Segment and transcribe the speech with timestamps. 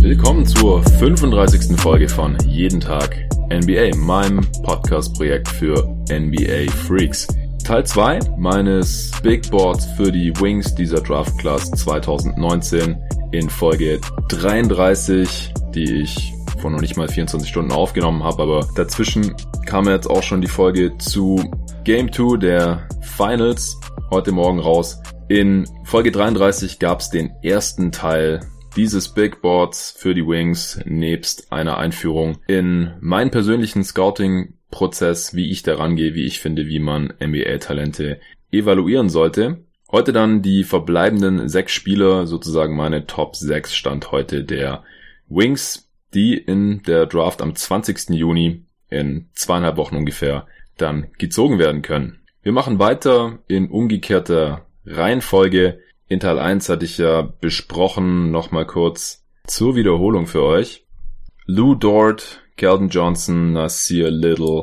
[0.00, 1.78] Willkommen zur 35.
[1.78, 7.26] Folge von Jeden Tag NBA, meinem Podcast-Projekt für NBA Freaks.
[7.64, 15.54] Teil 2 meines Big Boards für die Wings dieser Draft Class 2019 in Folge 33,
[15.74, 20.22] die ich vor noch nicht mal 24 Stunden aufgenommen habe, aber dazwischen kam jetzt auch
[20.22, 21.42] schon die Folge zu
[21.84, 25.00] Game 2 der Finals heute Morgen raus.
[25.28, 28.40] In Folge 33 gab es den ersten Teil
[28.76, 33.84] dieses Big Boards für die Wings nebst einer Einführung in meinen persönlichen
[34.74, 39.64] Scouting-Prozess, wie ich daran gehe, wie ich finde, wie man NBA-Talente evaluieren sollte.
[39.90, 44.82] Heute dann die verbleibenden sechs Spieler, sozusagen meine Top 6 Stand heute der
[45.28, 48.10] Wings, die in der Draft am 20.
[48.10, 52.20] Juni in zweieinhalb Wochen ungefähr dann gezogen werden können.
[52.42, 55.80] Wir machen weiter in umgekehrter Reihenfolge.
[56.08, 60.84] In Teil 1 hatte ich ja besprochen, nochmal kurz zur Wiederholung für euch.
[61.46, 64.62] Lou Dort, Calvin Johnson, Nasir Little,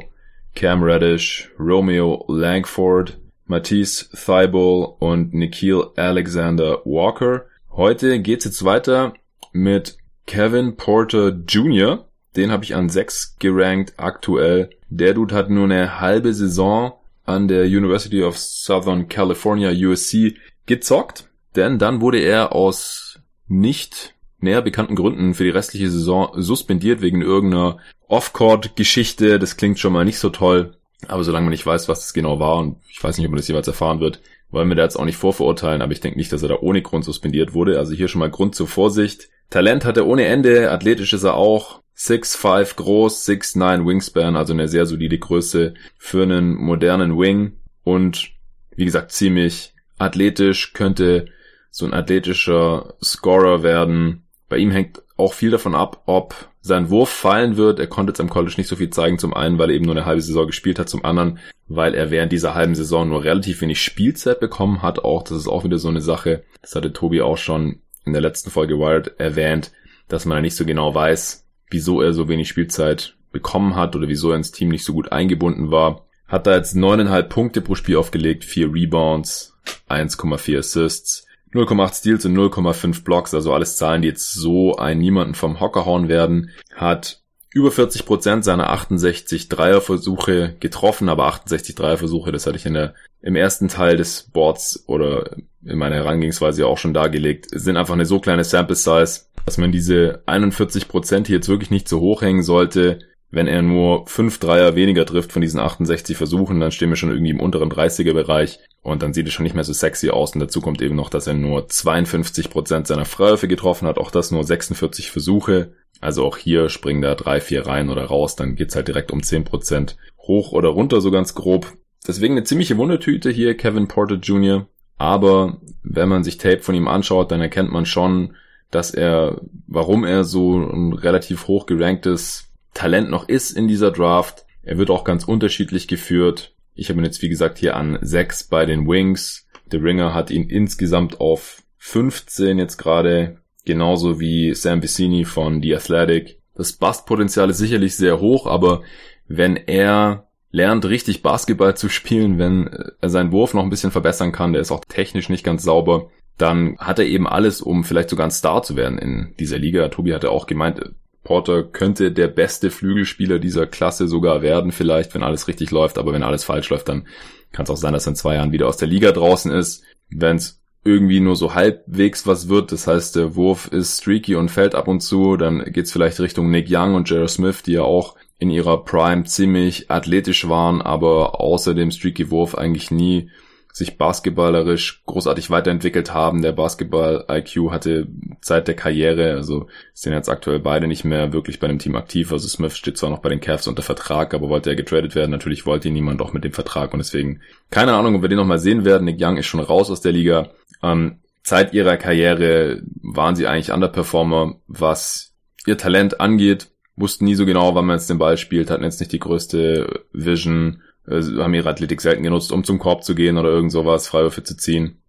[0.56, 7.46] Cam Reddish, Romeo Langford, Matisse Thibault und Nikhil Alexander Walker.
[7.72, 9.14] Heute geht's jetzt weiter
[9.52, 12.06] mit Kevin Porter Jr.
[12.36, 14.70] Den habe ich an 6 gerankt aktuell.
[14.90, 16.94] Der Dude hat nur eine halbe Saison
[17.26, 24.62] an der University of Southern California USC gezockt denn dann wurde er aus nicht näher
[24.62, 29.40] bekannten Gründen für die restliche Saison suspendiert wegen irgendeiner Off-Court-Geschichte.
[29.40, 30.76] Das klingt schon mal nicht so toll.
[31.08, 33.38] Aber solange man nicht weiß, was das genau war, und ich weiß nicht, ob man
[33.38, 36.32] das jeweils erfahren wird, wollen wir da jetzt auch nicht vorverurteilen, aber ich denke nicht,
[36.32, 37.80] dass er da ohne Grund suspendiert wurde.
[37.80, 39.30] Also hier schon mal Grund zur Vorsicht.
[39.50, 41.82] Talent hat er ohne Ende, athletisch ist er auch.
[41.98, 47.58] 6'5 groß, 6'9 Wingspan, also eine sehr solide Größe für einen modernen Wing.
[47.84, 48.32] Und
[48.76, 51.28] wie gesagt, ziemlich athletisch, könnte
[51.70, 54.24] so ein athletischer Scorer werden.
[54.52, 57.80] Bei ihm hängt auch viel davon ab, ob sein Wurf fallen wird.
[57.80, 59.18] Er konnte jetzt am College nicht so viel zeigen.
[59.18, 60.90] Zum einen, weil er eben nur eine halbe Saison gespielt hat.
[60.90, 61.40] Zum anderen,
[61.70, 65.06] weil er während dieser halben Saison nur relativ wenig Spielzeit bekommen hat.
[65.06, 66.44] Auch, das ist auch wieder so eine Sache.
[66.62, 69.72] Das hatte Tobi auch schon in der letzten Folge Wired erwähnt,
[70.10, 74.10] dass man ja nicht so genau weiß, wieso er so wenig Spielzeit bekommen hat oder
[74.10, 76.08] wieso er ins Team nicht so gut eingebunden war.
[76.28, 79.58] Hat da jetzt neuneinhalb Punkte pro Spiel aufgelegt, vier Rebounds,
[79.88, 81.26] 1,4 Assists.
[81.54, 85.86] 0,8 Steals und 0,5 Blocks, also alles Zahlen, die jetzt so einen niemanden vom Hocker
[85.86, 87.22] hauen werden, hat
[87.54, 92.94] über 40 Prozent seiner 68 Dreierversuche getroffen, aber 68 Dreierversuche, das hatte ich in der,
[93.22, 95.32] im ersten Teil des Boards oder
[95.64, 99.72] in meiner Herangehensweise auch schon dargelegt, sind einfach eine so kleine Sample Size, dass man
[99.72, 103.00] diese 41 Prozent hier jetzt wirklich nicht so hoch hängen sollte.
[103.32, 107.12] Wenn er nur 5 Dreier weniger trifft von diesen 68 Versuchen, dann stehen wir schon
[107.12, 108.60] irgendwie im unteren 30er Bereich.
[108.84, 110.34] Und dann sieht es schon nicht mehr so sexy aus.
[110.34, 113.98] Und dazu kommt eben noch, dass er nur 52% seiner Freiwürfe getroffen hat.
[113.98, 115.74] Auch das nur 46 Versuche.
[116.02, 118.36] Also auch hier springen da drei, vier rein oder raus.
[118.36, 121.72] Dann geht's halt direkt um 10% hoch oder runter, so ganz grob.
[122.06, 124.68] Deswegen eine ziemliche Wundertüte hier, Kevin Porter Jr.
[124.98, 128.36] Aber wenn man sich Tape von ihm anschaut, dann erkennt man schon,
[128.72, 134.46] dass er, warum er so ein relativ hoch geranktes Talent noch ist in dieser Draft.
[134.64, 136.56] Er wird auch ganz unterschiedlich geführt.
[136.74, 139.48] Ich habe ihn jetzt, wie gesagt, hier an 6 bei den Wings.
[139.72, 145.76] Der Ringer hat ihn insgesamt auf 15 jetzt gerade, genauso wie Sam Vicini von The
[145.76, 146.40] Athletic.
[146.56, 148.82] Das Bastpotenzial ist sicherlich sehr hoch, aber
[149.28, 152.68] wenn er lernt, richtig Basketball zu spielen, wenn
[153.00, 156.10] er seinen Wurf noch ein bisschen verbessern kann, der ist auch technisch nicht ganz sauber,
[156.38, 159.88] dann hat er eben alles, um vielleicht sogar ein Star zu werden in dieser Liga.
[159.88, 160.82] Tobi hatte auch gemeint,
[161.24, 166.14] Porter könnte der beste Flügelspieler dieser Klasse sogar werden, vielleicht, wenn alles richtig läuft, aber
[166.14, 167.08] wenn alles falsch läuft, dann
[167.52, 169.84] kann es auch sein, dass er in zwei Jahren wieder aus der Liga draußen ist.
[170.10, 174.50] Wenn es irgendwie nur so halbwegs was wird, das heißt, der Wurf ist streaky und
[174.50, 177.84] fällt ab und zu, dann geht's vielleicht Richtung Nick Young und Jared Smith, die ja
[177.84, 183.30] auch in ihrer Prime ziemlich athletisch waren, aber außer dem streaky Wurf eigentlich nie
[183.74, 186.42] sich basketballerisch großartig weiterentwickelt haben.
[186.42, 188.08] Der Basketball-IQ hatte
[188.42, 192.32] Zeit der Karriere, also sind jetzt aktuell beide nicht mehr wirklich bei dem Team aktiv.
[192.32, 195.32] Also Smith steht zwar noch bei den Cavs unter Vertrag, aber wollte er getradet werden.
[195.32, 198.38] Natürlich wollte ihn niemand auch mit dem Vertrag und deswegen keine Ahnung, ob wir den
[198.38, 199.06] nochmal sehen werden.
[199.06, 200.50] Nick Young ist schon raus aus der Liga.
[200.84, 205.34] Ähm, Zeit ihrer Karriere waren sie eigentlich Underperformer, was
[205.66, 206.70] ihr Talent angeht.
[206.96, 210.04] Wussten nie so genau, wann man jetzt den Ball spielt, hatten jetzt nicht die größte
[210.12, 214.08] Vision äh, haben ihre Athletik selten genutzt, um zum Korb zu gehen oder irgend sowas,
[214.08, 215.02] Freiwürfe zu ziehen.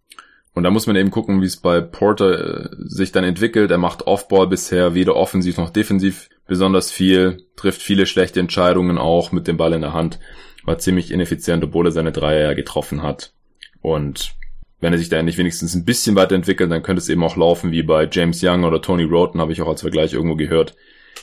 [0.53, 3.71] Und da muss man eben gucken, wie es bei Porter äh, sich dann entwickelt.
[3.71, 9.31] Er macht Offball bisher weder offensiv noch defensiv besonders viel, trifft viele schlechte Entscheidungen auch
[9.31, 10.19] mit dem Ball in der Hand,
[10.63, 13.33] war ziemlich ineffizient, obwohl er seine Dreier ja getroffen hat.
[13.81, 14.35] Und
[14.79, 17.71] wenn er sich da nicht wenigstens ein bisschen weiterentwickelt, dann könnte es eben auch laufen
[17.71, 20.75] wie bei James Young oder Tony Roten, habe ich auch als Vergleich irgendwo gehört.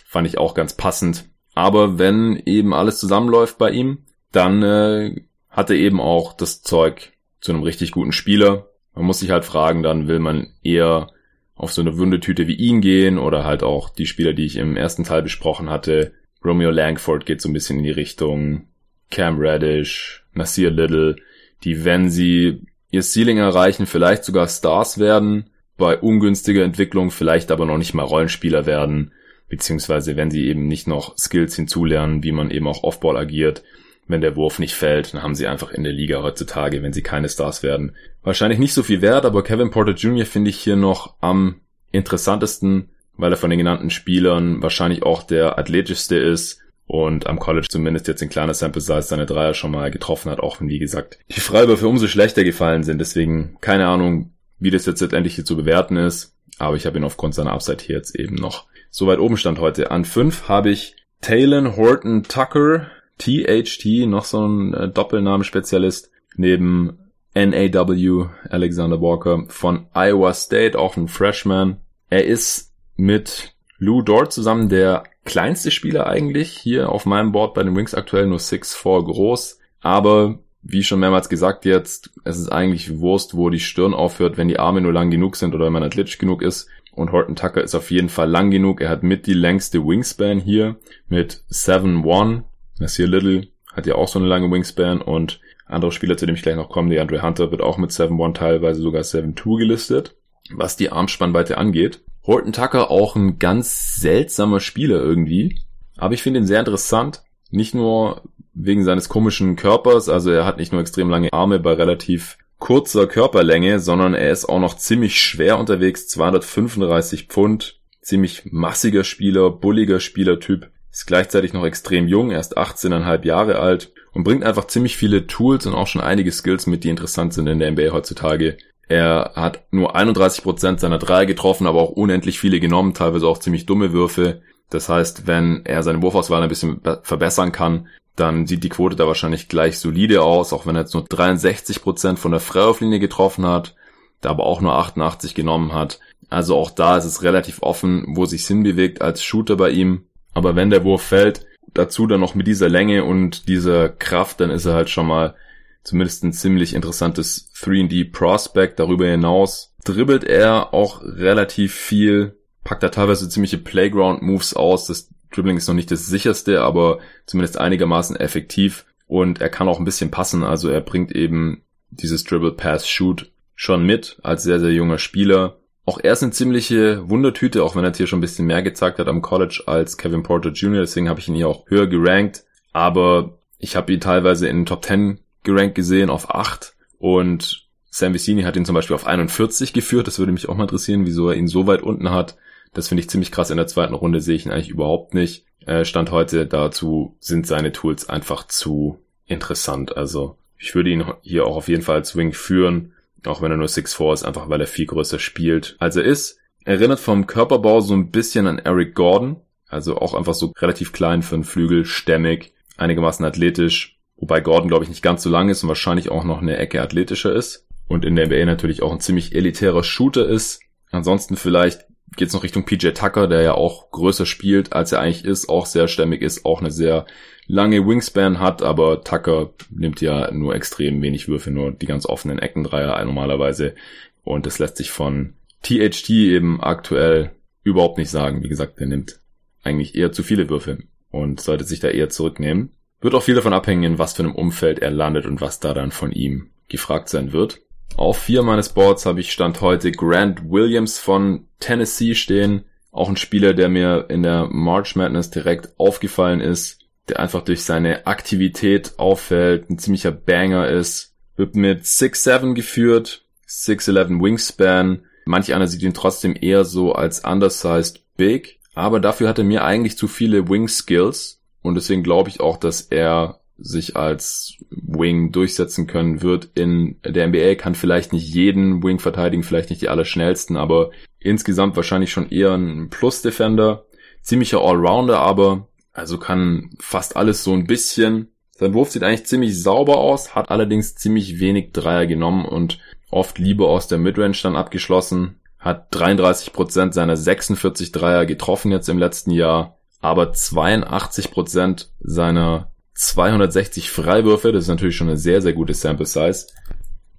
[0.07, 1.27] Fand ich auch ganz passend.
[1.55, 7.13] Aber wenn eben alles zusammenläuft bei ihm, dann äh, hat er eben auch das Zeug
[7.41, 8.69] zu einem richtig guten Spieler.
[8.95, 11.09] Man muss sich halt fragen, dann will man eher
[11.55, 14.77] auf so eine Wundetüte wie ihn gehen oder halt auch die Spieler, die ich im
[14.77, 16.13] ersten Teil besprochen hatte.
[16.45, 18.69] Romeo Langford geht so ein bisschen in die Richtung,
[19.11, 21.17] Cam Radish, Nasir Little,
[21.65, 27.67] die, wenn sie ihr Ceiling erreichen, vielleicht sogar Stars werden, bei ungünstiger Entwicklung vielleicht aber
[27.67, 29.13] noch nicht mal Rollenspieler werden,
[29.49, 33.63] beziehungsweise wenn sie eben nicht noch Skills hinzulernen, wie man eben auch Offball agiert,
[34.11, 37.03] wenn der Wurf nicht fällt, dann haben sie einfach in der Liga heutzutage, wenn sie
[37.03, 40.27] keine Stars werden, wahrscheinlich nicht so viel wert, aber Kevin Porter Jr.
[40.27, 41.61] finde ich hier noch am
[41.93, 47.69] interessantesten, weil er von den genannten Spielern wahrscheinlich auch der athletischste ist und am College
[47.71, 50.79] zumindest jetzt in kleiner Sample Size seine Dreier schon mal getroffen hat, auch wenn, wie
[50.79, 52.99] gesagt, die Freiwürfe umso schlechter gefallen sind.
[52.99, 57.05] Deswegen keine Ahnung, wie das jetzt letztendlich hier zu bewerten ist, aber ich habe ihn
[57.05, 59.91] aufgrund seiner Upside hier jetzt eben noch so weit oben stand heute.
[59.91, 62.91] An fünf habe ich Talon Horton Tucker,
[63.21, 66.99] THT, noch so ein äh, Doppelnamenspezialist, neben
[67.35, 71.77] NAW, Alexander Walker von Iowa State, auch ein Freshman.
[72.09, 77.63] Er ist mit Lou Dort zusammen der kleinste Spieler eigentlich hier auf meinem Board bei
[77.63, 79.59] den Wings aktuell nur 6'4 groß.
[79.81, 84.49] Aber wie schon mehrmals gesagt jetzt, es ist eigentlich Wurst, wo die Stirn aufhört, wenn
[84.49, 86.69] die Arme nur lang genug sind oder wenn man athletisch genug ist.
[86.93, 88.81] Und Horton Tucker ist auf jeden Fall lang genug.
[88.81, 90.77] Er hat mit die längste Wingspan hier
[91.09, 92.43] mit 7'1.
[92.81, 96.35] Das hier Little hat ja auch so eine lange Wingspan und andere Spieler, zu dem
[96.35, 100.17] ich gleich noch komme, die Andre Hunter wird auch mit 7'1 teilweise sogar 7'2 gelistet,
[100.51, 102.01] was die Armspannweite angeht.
[102.27, 105.61] Horton Tucker auch ein ganz seltsamer Spieler irgendwie,
[105.97, 107.23] aber ich finde ihn sehr interessant.
[107.51, 108.23] Nicht nur
[108.55, 113.07] wegen seines komischen Körpers, also er hat nicht nur extrem lange Arme bei relativ kurzer
[113.07, 120.01] Körperlänge, sondern er ist auch noch ziemlich schwer unterwegs, 235 Pfund, ziemlich massiger Spieler, bulliger
[120.01, 125.27] Spielertyp, ist gleichzeitig noch extrem jung, erst 18,5 Jahre alt und bringt einfach ziemlich viele
[125.27, 128.59] Tools und auch schon einige Skills mit, die interessant sind in der NBA heutzutage.
[128.87, 133.65] Er hat nur 31% seiner Dreier getroffen, aber auch unendlich viele genommen, teilweise auch ziemlich
[133.65, 134.43] dumme Würfe.
[134.69, 139.07] Das heißt, wenn er seine Wurfauswahl ein bisschen verbessern kann, dann sieht die Quote da
[139.07, 143.75] wahrscheinlich gleich solide aus, auch wenn er jetzt nur 63% von der Freiwurflinie getroffen hat,
[144.21, 145.99] da aber auch nur 88 genommen hat.
[146.29, 150.05] Also auch da ist es relativ offen, wo sich hinbewegt als Shooter bei ihm.
[150.33, 154.51] Aber wenn der Wurf fällt, dazu dann noch mit dieser Länge und dieser Kraft, dann
[154.51, 155.35] ist er halt schon mal
[155.83, 158.79] zumindest ein ziemlich interessantes 3D Prospect.
[158.79, 164.87] Darüber hinaus dribbelt er auch relativ viel, packt da teilweise ziemliche Playground Moves aus.
[164.87, 169.79] Das Dribbling ist noch nicht das sicherste, aber zumindest einigermaßen effektiv und er kann auch
[169.79, 170.45] ein bisschen passen.
[170.45, 175.60] Also er bringt eben dieses Dribble Pass Shoot schon mit als sehr, sehr junger Spieler.
[175.87, 178.99] Auch er ist eine ziemliche Wundertüte, auch wenn er hier schon ein bisschen mehr gezeigt
[178.99, 180.81] hat am College als Kevin Porter Jr.
[180.81, 182.45] Deswegen habe ich ihn hier auch höher gerankt.
[182.73, 188.15] Aber ich habe ihn teilweise in den Top 10 gerankt gesehen auf 8 und Sam
[188.15, 190.07] Vicini hat ihn zum Beispiel auf 41 geführt.
[190.07, 192.37] Das würde mich auch mal interessieren, wieso er ihn so weit unten hat.
[192.73, 193.51] Das finde ich ziemlich krass.
[193.51, 195.45] In der zweiten Runde sehe ich ihn eigentlich überhaupt nicht.
[195.67, 199.97] Äh, Stand heute dazu sind seine Tools einfach zu interessant.
[199.97, 202.93] Also ich würde ihn hier auch auf jeden Fall als Wing führen,
[203.27, 206.39] auch wenn er nur 6'4 ist, einfach weil er viel größer spielt, als er ist.
[206.65, 211.23] Erinnert vom Körperbau so ein bisschen an Eric Gordon, also auch einfach so relativ klein
[211.23, 215.63] für einen Flügel, stämmig, einigermaßen athletisch, wobei Gordon glaube ich nicht ganz so lang ist
[215.63, 219.01] und wahrscheinlich auch noch eine Ecke athletischer ist und in der NBA natürlich auch ein
[219.01, 220.61] ziemlich elitärer Shooter ist.
[220.91, 221.87] Ansonsten vielleicht
[222.17, 225.67] geht's noch Richtung PJ Tucker, der ja auch größer spielt, als er eigentlich ist, auch
[225.67, 227.07] sehr stämmig ist, auch eine sehr
[227.47, 232.39] lange Wingspan hat, aber Tucker nimmt ja nur extrem wenig Würfe, nur die ganz offenen
[232.39, 233.75] Eckendreier normalerweise.
[234.23, 238.43] Und das lässt sich von THT eben aktuell überhaupt nicht sagen.
[238.43, 239.21] Wie gesagt, der nimmt
[239.63, 240.79] eigentlich eher zu viele Würfe
[241.11, 242.73] und sollte sich da eher zurücknehmen.
[243.01, 245.75] Wird auch viel davon abhängen, in was für einem Umfeld er landet und was da
[245.75, 247.61] dann von ihm gefragt sein wird.
[247.97, 252.65] Auf vier meines Boards habe ich Stand heute Grant Williams von Tennessee stehen.
[252.93, 256.79] Auch ein Spieler, der mir in der March Madness direkt aufgefallen ist,
[257.09, 261.15] der einfach durch seine Aktivität auffällt, ein ziemlicher Banger ist.
[261.37, 265.05] Wird mit 6'7 geführt, 6'11 Wingspan.
[265.27, 269.65] Manch einer sieht ihn trotzdem eher so als undersized big, aber dafür hat er mir
[269.65, 275.33] eigentlich zu viele Wing Skills und deswegen glaube ich auch, dass er sich als Wing
[275.33, 279.89] durchsetzen können wird in der NBA, kann vielleicht nicht jeden Wing verteidigen, vielleicht nicht die
[279.89, 283.85] allerschnellsten, aber insgesamt wahrscheinlich schon eher ein Plus-Defender.
[284.23, 288.29] Ziemlicher Allrounder, aber also kann fast alles so ein bisschen.
[288.53, 292.79] Sein Wurf sieht eigentlich ziemlich sauber aus, hat allerdings ziemlich wenig Dreier genommen und
[293.11, 295.41] oft lieber aus der Midrange dann abgeschlossen.
[295.59, 304.53] Hat 33% seiner 46 Dreier getroffen jetzt im letzten Jahr, aber 82% seiner 260 Freiwürfe,
[304.53, 306.47] das ist natürlich schon eine sehr, sehr gute Sample Size.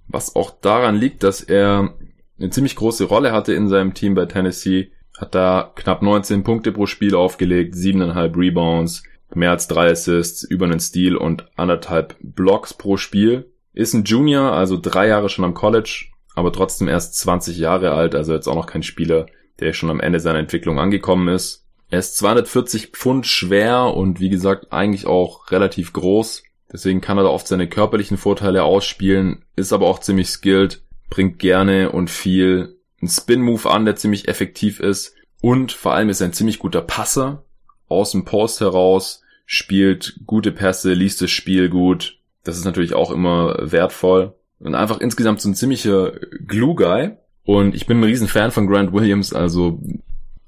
[0.08, 1.94] Was auch daran liegt, dass er
[2.38, 4.92] eine ziemlich große Rolle hatte in seinem Team bei Tennessee.
[5.16, 9.02] Hat da knapp 19 Punkte pro Spiel aufgelegt, 7,5 Rebounds,
[9.34, 13.52] mehr als drei Assists, über einen Steal und anderthalb Blocks pro Spiel.
[13.72, 18.14] Ist ein Junior, also drei Jahre schon am College, aber trotzdem erst 20 Jahre alt,
[18.14, 19.26] also jetzt auch noch kein Spieler,
[19.60, 21.61] der schon am Ende seiner Entwicklung angekommen ist.
[21.92, 26.42] Er ist 240 Pfund schwer und wie gesagt eigentlich auch relativ groß.
[26.72, 30.80] Deswegen kann er da oft seine körperlichen Vorteile ausspielen, ist aber auch ziemlich skilled,
[31.10, 35.14] bringt gerne und viel einen Spin-Move an, der ziemlich effektiv ist.
[35.42, 37.44] Und vor allem ist er ein ziemlich guter Passer
[37.88, 42.20] aus dem Post heraus, spielt gute Pässe, liest das Spiel gut.
[42.42, 44.32] Das ist natürlich auch immer wertvoll.
[44.60, 46.12] Und einfach insgesamt so ein ziemlicher
[46.46, 47.18] Glue-Guy.
[47.44, 49.78] Und ich bin ein riesen Fan von Grant Williams, also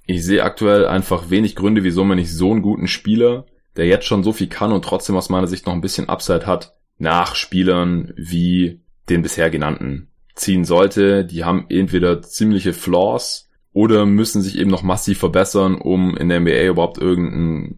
[0.07, 3.47] ich sehe aktuell einfach wenig Gründe, wieso man nicht so einen guten Spieler,
[3.77, 6.47] der jetzt schon so viel kann und trotzdem aus meiner Sicht noch ein bisschen Upside
[6.47, 11.25] hat, nach Spielern wie den bisher genannten ziehen sollte.
[11.25, 16.41] Die haben entweder ziemliche Flaws oder müssen sich eben noch massiv verbessern, um in der
[16.41, 17.77] NBA überhaupt irgendeine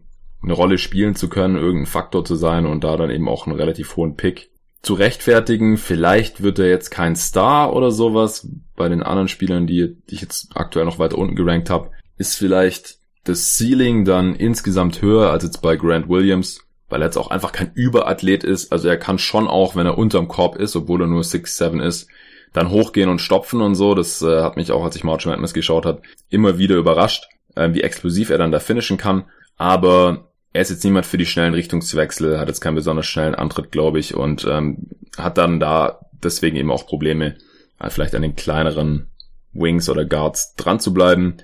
[0.53, 3.95] Rolle spielen zu können, irgendein Faktor zu sein und da dann eben auch einen relativ
[3.95, 5.77] hohen Pick zu rechtfertigen.
[5.77, 8.47] Vielleicht wird er jetzt kein Star oder sowas.
[8.75, 12.97] Bei den anderen Spielern, die, ich jetzt aktuell noch weiter unten gerankt habe, ist vielleicht
[13.23, 17.51] das Ceiling dann insgesamt höher als jetzt bei Grant Williams, weil er jetzt auch einfach
[17.51, 18.71] kein Überathlet ist.
[18.71, 22.07] Also er kann schon auch, wenn er unterm Korb ist, obwohl er nur 6'7 ist,
[22.53, 23.93] dann hochgehen und stopfen und so.
[23.93, 27.73] Das äh, hat mich auch, als ich March Madness geschaut habe, immer wieder überrascht, äh,
[27.73, 29.25] wie explosiv er dann da finishen kann.
[29.57, 33.71] Aber er ist jetzt niemand für die schnellen Richtungswechsel, hat jetzt keinen besonders schnellen Antritt,
[33.71, 37.35] glaube ich, und ähm, hat dann da deswegen eben auch Probleme,
[37.79, 39.07] äh, vielleicht an den kleineren
[39.53, 41.37] Wings oder Guards dran zu bleiben.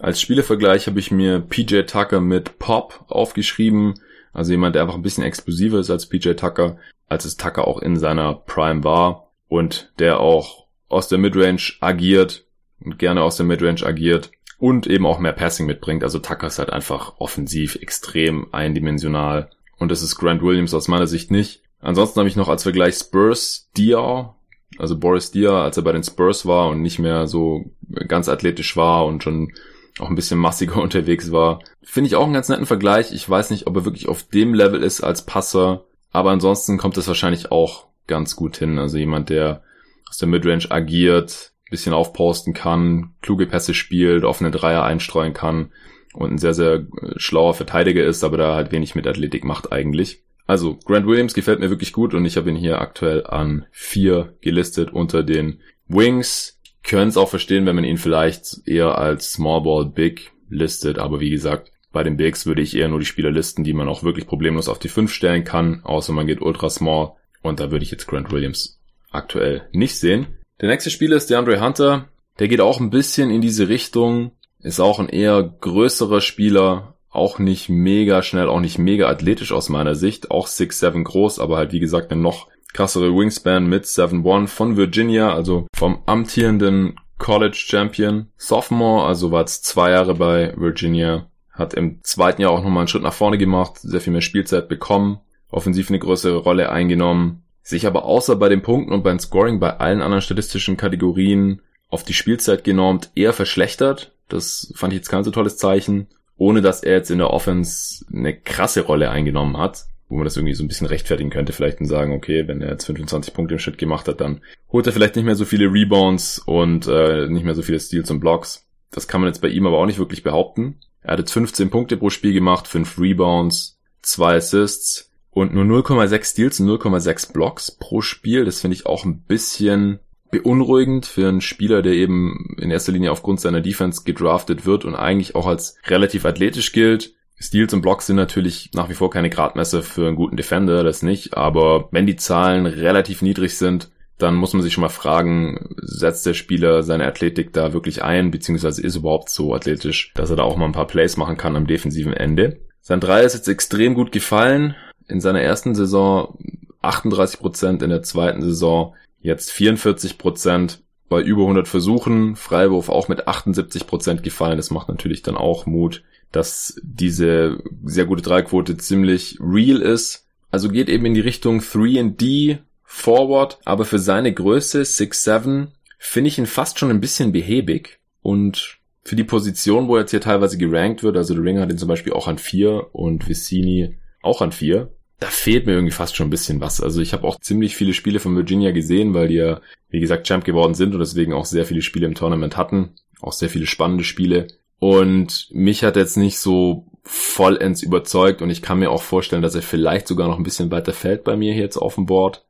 [0.00, 4.00] Als Spielevergleich habe ich mir PJ Tucker mit Pop aufgeschrieben.
[4.32, 7.82] Also jemand, der einfach ein bisschen explosiver ist als PJ Tucker, als es Tucker auch
[7.82, 12.46] in seiner Prime war und der auch aus der Midrange agiert
[12.82, 16.02] und gerne aus der Midrange agiert und eben auch mehr Passing mitbringt.
[16.02, 21.08] Also Tucker ist halt einfach offensiv extrem eindimensional und das ist Grant Williams aus meiner
[21.08, 21.62] Sicht nicht.
[21.80, 24.34] Ansonsten habe ich noch als Vergleich Spurs Diaw,
[24.78, 27.66] also Boris Diaw, als er bei den Spurs war und nicht mehr so
[28.08, 29.52] ganz athletisch war und schon
[30.00, 31.60] auch ein bisschen massiger unterwegs war.
[31.82, 33.12] Finde ich auch einen ganz netten Vergleich.
[33.12, 36.96] Ich weiß nicht, ob er wirklich auf dem Level ist als Passer, aber ansonsten kommt
[36.96, 38.78] es wahrscheinlich auch ganz gut hin.
[38.78, 39.62] Also jemand, der
[40.08, 45.70] aus der Midrange agiert, bisschen aufposten kann, kluge Pässe spielt, offene Dreier einstreuen kann
[46.12, 49.72] und ein sehr, sehr äh, schlauer Verteidiger ist, aber da halt wenig mit Athletik macht
[49.72, 50.22] eigentlich.
[50.46, 54.34] Also Grant Williams gefällt mir wirklich gut und ich habe ihn hier aktuell an vier
[54.40, 56.59] gelistet unter den Wings.
[56.82, 61.20] Können es auch verstehen, wenn man ihn vielleicht eher als Small Ball Big listet, aber
[61.20, 64.02] wie gesagt, bei den Bigs würde ich eher nur die Spieler listen, die man auch
[64.02, 67.12] wirklich problemlos auf die 5 stellen kann, außer man geht ultra small.
[67.42, 70.38] Und da würde ich jetzt Grant Williams aktuell nicht sehen.
[70.60, 72.08] Der nächste Spieler ist DeAndre Hunter.
[72.38, 74.32] Der geht auch ein bisschen in diese Richtung.
[74.60, 76.94] Ist auch ein eher größerer Spieler.
[77.08, 80.30] Auch nicht mega schnell, auch nicht mega athletisch aus meiner Sicht.
[80.30, 85.32] Auch 6'7 groß, aber halt wie gesagt eine noch krassere Wingspan mit 7'1 von Virginia,
[85.32, 88.28] also vom amtierenden College Champion.
[88.36, 91.26] Sophomore, also war es zwei Jahre bei Virginia.
[91.52, 94.68] Hat im zweiten Jahr auch nochmal einen Schritt nach vorne gemacht, sehr viel mehr Spielzeit
[94.68, 99.60] bekommen offensiv eine größere Rolle eingenommen, sich aber außer bei den Punkten und beim Scoring
[99.60, 104.12] bei allen anderen statistischen Kategorien auf die Spielzeit genormt eher verschlechtert.
[104.28, 108.04] Das fand ich jetzt kein so tolles Zeichen, ohne dass er jetzt in der Offense
[108.12, 111.80] eine krasse Rolle eingenommen hat, wo man das irgendwie so ein bisschen rechtfertigen könnte, vielleicht
[111.80, 114.92] und sagen, okay, wenn er jetzt 25 Punkte im Schritt gemacht hat, dann holt er
[114.92, 118.66] vielleicht nicht mehr so viele Rebounds und äh, nicht mehr so viele Steals und Blocks.
[118.90, 120.80] Das kann man jetzt bei ihm aber auch nicht wirklich behaupten.
[121.00, 126.24] Er hat jetzt 15 Punkte pro Spiel gemacht, 5 Rebounds, 2 Assists, und nur 0,6
[126.24, 128.44] Steals und 0,6 Blocks pro Spiel.
[128.44, 130.00] Das finde ich auch ein bisschen
[130.30, 134.94] beunruhigend für einen Spieler, der eben in erster Linie aufgrund seiner Defense gedraftet wird und
[134.94, 137.14] eigentlich auch als relativ athletisch gilt.
[137.40, 141.02] Steals und Blocks sind natürlich nach wie vor keine Gradmesser für einen guten Defender, das
[141.02, 141.36] nicht.
[141.36, 146.26] Aber wenn die Zahlen relativ niedrig sind, dann muss man sich schon mal fragen, setzt
[146.26, 150.42] der Spieler seine Athletik da wirklich ein, beziehungsweise ist überhaupt so athletisch, dass er da
[150.42, 152.60] auch mal ein paar Plays machen kann am defensiven Ende.
[152.82, 154.74] Sein Dreier ist jetzt extrem gut gefallen
[155.08, 156.38] in seiner ersten Saison
[156.82, 162.36] 38 Prozent, in der zweiten Saison jetzt 44 Prozent bei über 100 Versuchen.
[162.36, 164.56] Freiwurf auch mit 78 Prozent gefallen.
[164.56, 166.02] Das macht natürlich dann auch Mut,
[166.32, 170.26] dass diese sehr gute Dreiquote ziemlich real ist.
[170.50, 175.68] Also geht eben in die Richtung 3D Forward, aber für seine Größe 6'7
[175.98, 180.10] finde ich ihn fast schon ein bisschen behäbig und für die Position, wo er jetzt
[180.10, 183.28] hier teilweise gerankt wird, also der Ringer hat ihn zum Beispiel auch an 4 und
[183.28, 186.80] Vicini auch an 4, da fehlt mir irgendwie fast schon ein bisschen was.
[186.80, 189.60] Also ich habe auch ziemlich viele Spiele von Virginia gesehen, weil die ja,
[189.90, 192.94] wie gesagt, Champ geworden sind und deswegen auch sehr viele Spiele im Tournament hatten.
[193.20, 194.48] Auch sehr viele spannende Spiele.
[194.80, 199.54] Und mich hat jetzt nicht so vollends überzeugt und ich kann mir auch vorstellen, dass
[199.54, 202.44] er vielleicht sogar noch ein bisschen weiter fällt bei mir hier jetzt auf dem Board.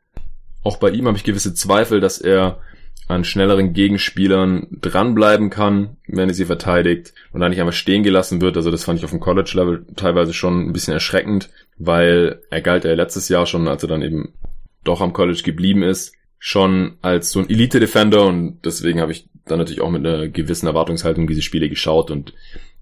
[0.63, 2.61] Auch bei ihm habe ich gewisse Zweifel, dass er
[3.09, 8.41] an schnelleren Gegenspielern dranbleiben kann, wenn er sie verteidigt und dann nicht einfach stehen gelassen
[8.41, 8.57] wird.
[8.57, 12.85] Also das fand ich auf dem College-Level teilweise schon ein bisschen erschreckend, weil er galt
[12.85, 14.35] ja letztes Jahr schon, als er dann eben
[14.85, 19.59] doch am College geblieben ist, schon als so ein Elite-Defender und deswegen habe ich dann
[19.59, 22.35] natürlich auch mit einer gewissen Erwartungshaltung diese Spiele geschaut und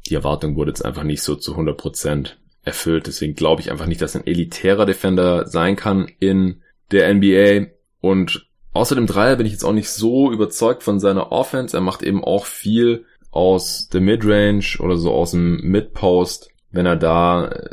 [0.06, 3.06] die Erwartung wurde jetzt einfach nicht so zu 100% erfüllt.
[3.06, 8.48] Deswegen glaube ich einfach nicht, dass ein elitärer Defender sein kann in der NBA und
[8.78, 11.76] Außer dem Dreier bin ich jetzt auch nicht so überzeugt von seiner Offense.
[11.76, 16.50] Er macht eben auch viel aus der Midrange oder so aus dem Midpost.
[16.70, 17.70] Wenn er da äh,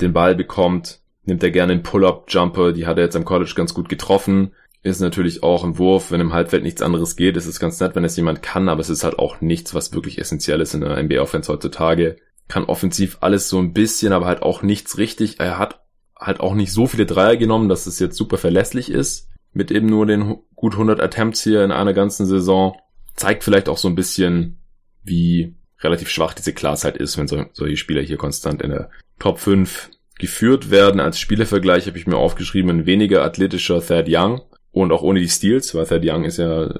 [0.00, 2.72] den Ball bekommt, nimmt er gerne einen Pull-Up-Jumper.
[2.72, 4.52] Die hat er jetzt am College ganz gut getroffen.
[4.88, 7.36] Ist natürlich auch ein Wurf, wenn im Halbfeld nichts anderes geht.
[7.36, 9.92] Es ist ganz nett, wenn es jemand kann, aber es ist halt auch nichts, was
[9.92, 12.16] wirklich essentiell ist in der NBA-Offense heutzutage.
[12.48, 15.40] Kann offensiv alles so ein bisschen, aber halt auch nichts richtig.
[15.40, 15.82] Er hat
[16.18, 19.86] halt auch nicht so viele Dreier genommen, dass es jetzt super verlässlich ist mit eben
[19.86, 22.76] nur den gut 100 Attempts hier in einer ganzen Saison,
[23.14, 24.58] zeigt vielleicht auch so ein bisschen,
[25.02, 28.90] wie relativ schwach diese Class halt ist, wenn so, solche Spieler hier konstant in der
[29.18, 31.00] Top 5 geführt werden.
[31.00, 34.42] Als Spielervergleich habe ich mir aufgeschrieben, ein weniger athletischer Thad Young
[34.82, 36.74] und auch ohne die Steals, weil Thad Young ist ja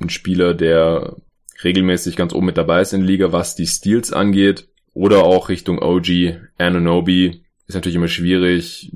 [0.00, 1.16] ein Spieler, der
[1.62, 4.68] regelmäßig ganz oben mit dabei ist in der Liga, was die Steals angeht.
[4.92, 7.42] Oder auch Richtung OG Anunobi.
[7.66, 8.92] Ist natürlich immer schwierig,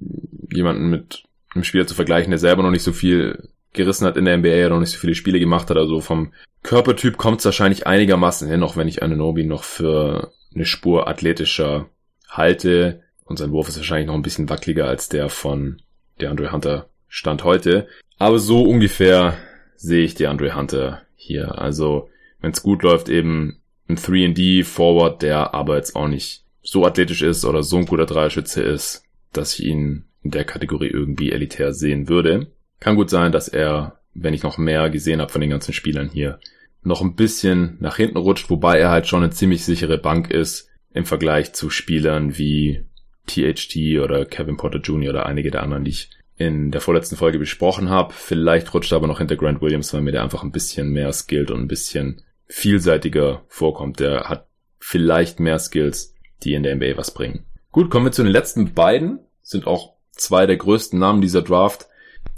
[0.53, 4.25] jemanden mit einem Spieler zu vergleichen, der selber noch nicht so viel gerissen hat in
[4.25, 5.77] der NBA, noch nicht so viele Spiele gemacht hat.
[5.77, 10.65] Also vom Körpertyp kommt es wahrscheinlich einigermaßen hin, auch wenn ich Ananobi noch für eine
[10.65, 11.89] Spur athletischer
[12.29, 13.03] halte.
[13.25, 15.81] Und sein Wurf ist wahrscheinlich noch ein bisschen wackeliger als der von
[16.21, 17.89] DeAndre Hunter Stand heute.
[18.19, 19.37] Aber so ungefähr
[19.77, 21.59] sehe ich DeAndre Hunter hier.
[21.59, 22.09] Also,
[22.41, 27.23] wenn es gut läuft, eben ein 3D Forward, der aber jetzt auch nicht so athletisch
[27.23, 31.73] ist oder so ein guter Dreierschütze ist, dass ich ihn in der Kategorie irgendwie elitär
[31.73, 32.49] sehen würde.
[32.81, 36.11] Kann gut sein, dass er, wenn ich noch mehr gesehen habe von den ganzen Spielern
[36.11, 36.39] hier,
[36.83, 40.69] noch ein bisschen nach hinten rutscht, wobei er halt schon eine ziemlich sichere Bank ist
[40.93, 42.85] im Vergleich zu Spielern wie
[43.27, 45.11] THT oder Kevin Porter Jr.
[45.11, 48.15] oder einige der anderen, die ich in der vorletzten Folge besprochen habe.
[48.15, 51.13] Vielleicht rutscht er aber noch hinter Grant Williams, weil mir der einfach ein bisschen mehr
[51.13, 54.01] skillt und ein bisschen vielseitiger vorkommt.
[54.01, 54.47] Der hat
[54.79, 57.45] vielleicht mehr Skills, die in der NBA was bringen.
[57.73, 59.19] Gut, kommen wir zu den letzten beiden.
[59.43, 61.89] Sind auch zwei der größten Namen dieser Draft.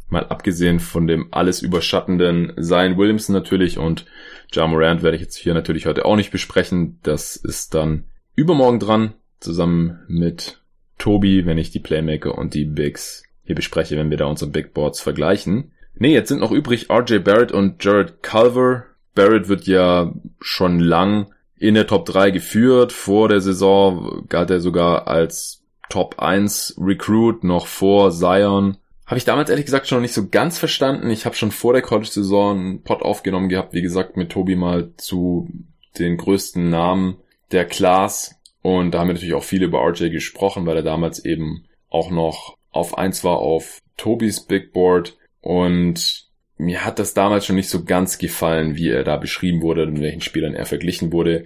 [0.08, 4.06] Mal abgesehen von dem alles überschattenden Zion Williamson natürlich und
[4.52, 6.98] Ja Morant werde ich jetzt hier natürlich heute auch nicht besprechen.
[7.02, 10.60] Das ist dann übermorgen dran, zusammen mit
[10.98, 14.74] Tobi, wenn ich die Playmaker und die Bigs hier bespreche, wenn wir da unsere Big
[14.74, 15.72] Boards vergleichen.
[15.96, 18.84] Nee, jetzt sind noch übrig RJ Barrett und Jared Culver.
[19.16, 22.92] Barrett wird ja schon lang in der Top 3 geführt.
[22.92, 28.76] Vor der Saison galt er sogar als Top 1 Recruit noch vor Zion.
[29.04, 31.10] Habe ich damals ehrlich gesagt schon nicht so ganz verstanden.
[31.10, 34.92] Ich habe schon vor der College-Saison einen Pod aufgenommen gehabt, wie gesagt, mit Tobi mal
[34.96, 35.48] zu
[35.98, 37.16] den größten Namen
[37.50, 38.36] der Class.
[38.62, 42.12] Und da haben wir natürlich auch viel über RJ gesprochen, weil er damals eben auch
[42.12, 45.16] noch auf 1 war auf Tobis Big Board.
[45.40, 49.86] Und mir hat das damals schon nicht so ganz gefallen, wie er da beschrieben wurde,
[49.86, 51.44] mit welchen Spielern er verglichen wurde.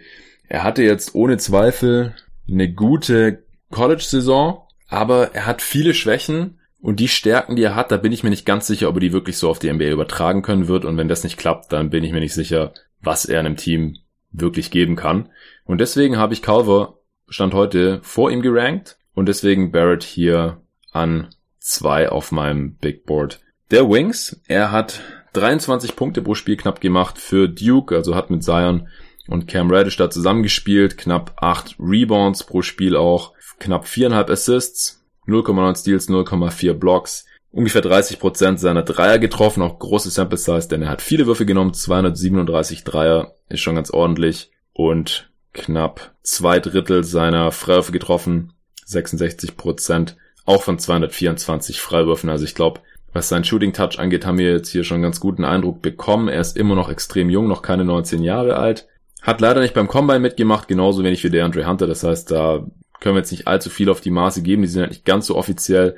[0.49, 2.15] Er hatte jetzt ohne Zweifel
[2.49, 7.97] eine gute College-Saison, aber er hat viele Schwächen und die Stärken, die er hat, da
[7.97, 10.43] bin ich mir nicht ganz sicher, ob er die wirklich so auf die NBA übertragen
[10.43, 10.85] können wird.
[10.85, 13.97] Und wenn das nicht klappt, dann bin ich mir nicht sicher, was er einem Team
[14.33, 15.31] wirklich geben kann.
[15.65, 20.61] Und deswegen habe ich Culver Stand heute vor ihm gerankt und deswegen Barrett hier
[20.95, 21.29] an
[21.59, 23.41] zwei auf meinem Big Board.
[23.71, 25.01] Der Wings, er hat
[25.35, 28.89] 23 Punkte pro Spiel knapp gemacht für Duke, also hat mit Zion
[29.29, 33.33] und Cam Reddish da zusammengespielt, knapp 8 Rebounds pro Spiel auch.
[33.59, 40.39] Knapp viereinhalb Assists, 0,9 Steals, 0,4 Blocks, ungefähr 30% seiner Dreier getroffen, auch große Sample
[40.39, 44.51] Size, denn er hat viele Würfe genommen, 237 Dreier, ist schon ganz ordentlich.
[44.73, 48.53] Und knapp zwei Drittel seiner Freiwürfe getroffen,
[48.87, 52.31] 66% auch von 224 Freiwürfen.
[52.31, 52.81] Also ich glaube,
[53.13, 56.29] was sein Shooting Touch angeht, haben wir jetzt hier schon einen ganz guten Eindruck bekommen.
[56.29, 58.89] Er ist immer noch extrem jung, noch keine 19 Jahre alt.
[59.23, 61.87] Hat leider nicht beim Combine mitgemacht, genauso wenig wie der Andre Hunter.
[61.87, 62.67] Das heißt, da
[63.01, 64.63] können wir jetzt nicht allzu viel auf die Maße geben.
[64.63, 65.97] Die sind halt nicht ganz so offiziell.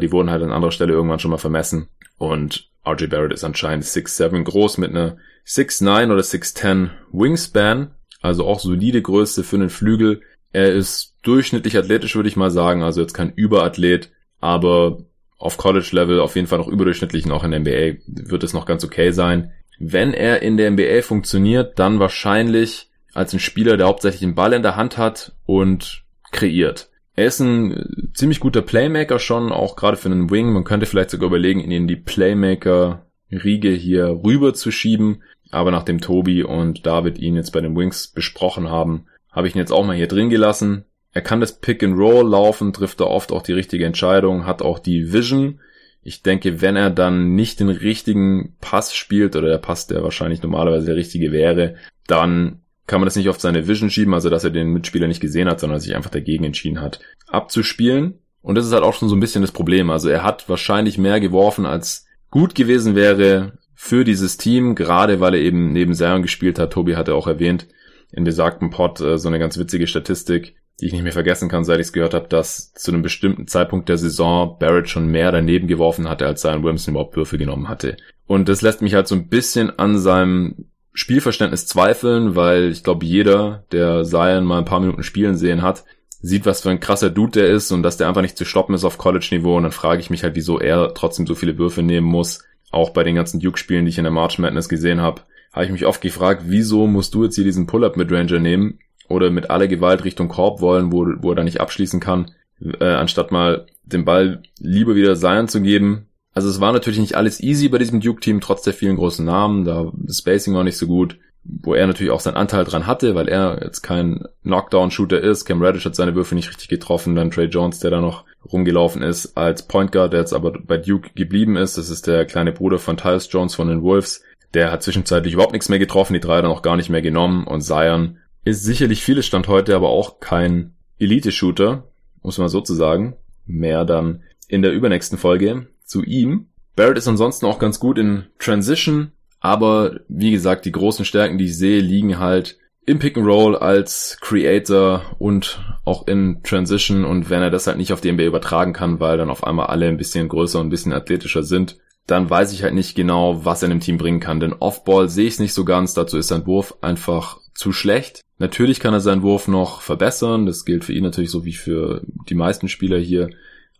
[0.00, 1.88] Die wurden halt an anderer Stelle irgendwann schon mal vermessen.
[2.18, 7.92] Und RJ Barrett ist anscheinend 6'7 groß mit einer 6'9 oder 6'10 Wingspan.
[8.20, 10.20] Also auch solide Größe für einen Flügel.
[10.52, 12.82] Er ist durchschnittlich athletisch, würde ich mal sagen.
[12.82, 14.10] Also jetzt kein Überathlet,
[14.40, 14.98] aber
[15.38, 18.66] auf College-Level auf jeden Fall noch überdurchschnittlich und auch in der NBA wird es noch
[18.66, 19.52] ganz okay sein.
[19.78, 24.52] Wenn er in der NBA funktioniert, dann wahrscheinlich als ein Spieler, der hauptsächlich den Ball
[24.52, 26.90] in der Hand hat und kreiert.
[27.16, 30.52] Er ist ein ziemlich guter Playmaker schon, auch gerade für einen Wing.
[30.52, 35.22] Man könnte vielleicht sogar überlegen, ihn in die Playmaker-Riege hier rüber zu schieben.
[35.50, 39.58] Aber nachdem Tobi und David ihn jetzt bei den Wings besprochen haben, habe ich ihn
[39.58, 40.84] jetzt auch mal hier drin gelassen.
[41.12, 44.62] Er kann das Pick and Roll laufen, trifft da oft auch die richtige Entscheidung, hat
[44.62, 45.60] auch die Vision.
[46.02, 50.42] Ich denke, wenn er dann nicht den richtigen Pass spielt oder der Pass, der wahrscheinlich
[50.42, 51.74] normalerweise der richtige wäre,
[52.06, 55.20] dann kann man das nicht auf seine Vision schieben, also dass er den Mitspieler nicht
[55.20, 58.18] gesehen hat, sondern sich einfach dagegen entschieden hat, abzuspielen.
[58.42, 59.90] Und das ist halt auch schon so ein bisschen das Problem.
[59.90, 65.34] Also er hat wahrscheinlich mehr geworfen, als gut gewesen wäre für dieses Team, gerade weil
[65.34, 66.72] er eben neben Zion gespielt hat.
[66.72, 67.66] Tobi hatte auch erwähnt
[68.12, 71.64] in besagtem Pod äh, so eine ganz witzige Statistik die ich nicht mehr vergessen kann,
[71.64, 75.30] seit ich es gehört habe, dass zu einem bestimmten Zeitpunkt der Saison Barrett schon mehr
[75.30, 77.96] daneben geworfen hatte, als Zion Williamson überhaupt Würfe genommen hatte.
[78.26, 83.04] Und das lässt mich halt so ein bisschen an seinem Spielverständnis zweifeln, weil ich glaube,
[83.04, 85.84] jeder, der Zion mal ein paar Minuten spielen sehen hat,
[86.22, 88.74] sieht, was für ein krasser Dude der ist und dass der einfach nicht zu stoppen
[88.74, 89.56] ist auf College-Niveau.
[89.56, 92.44] Und dann frage ich mich halt, wieso er trotzdem so viele Würfe nehmen muss.
[92.70, 95.72] Auch bei den ganzen Duke-Spielen, die ich in der March Madness gesehen habe, habe ich
[95.72, 98.78] mich oft gefragt, wieso musst du jetzt hier diesen Pull-Up mit Ranger nehmen,
[99.10, 102.30] oder mit aller Gewalt Richtung Korb wollen, wo, wo er dann nicht abschließen kann,
[102.62, 106.06] äh, anstatt mal den Ball lieber wieder Zion zu geben.
[106.32, 109.64] Also es war natürlich nicht alles easy bei diesem Duke-Team, trotz der vielen großen Namen,
[109.64, 113.16] da das Spacing war nicht so gut, wo er natürlich auch seinen Anteil dran hatte,
[113.16, 115.44] weil er jetzt kein Knockdown-Shooter ist.
[115.44, 119.02] Cam Reddish hat seine Würfe nicht richtig getroffen, dann Trey Jones, der da noch rumgelaufen
[119.02, 121.78] ist, als Point Guard, der jetzt aber bei Duke geblieben ist.
[121.78, 124.22] Das ist der kleine Bruder von Tyus Jones von den Wolves.
[124.54, 127.46] Der hat zwischenzeitlich überhaupt nichts mehr getroffen, die drei dann auch gar nicht mehr genommen
[127.46, 131.84] und Zion ist sicherlich vieles Stand heute, aber auch kein Elite-Shooter,
[132.22, 133.16] muss man so zu sagen.
[133.46, 136.46] Mehr dann in der übernächsten Folge zu ihm.
[136.76, 141.46] Barrett ist ansonsten auch ganz gut in Transition, aber wie gesagt, die großen Stärken, die
[141.46, 147.30] ich sehe, liegen halt im Pick and Roll als Creator und auch in Transition und
[147.30, 149.86] wenn er das halt nicht auf die NBA übertragen kann, weil dann auf einmal alle
[149.86, 153.62] ein bisschen größer und ein bisschen athletischer sind, dann weiß ich halt nicht genau, was
[153.62, 154.40] er in dem Team bringen kann.
[154.40, 158.22] Denn Offball sehe ich es nicht so ganz, dazu ist sein Wurf einfach zu schlecht.
[158.38, 162.02] Natürlich kann er seinen Wurf noch verbessern, das gilt für ihn natürlich so wie für
[162.28, 163.30] die meisten Spieler hier,